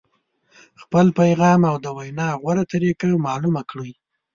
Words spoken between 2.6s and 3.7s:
طریقه معلومه